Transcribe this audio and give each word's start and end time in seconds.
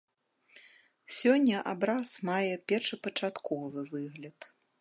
Сёння 1.17 1.57
абраз 1.73 2.09
мае 2.31 2.53
першапачатковы 2.73 3.89
выгляд. 3.93 4.53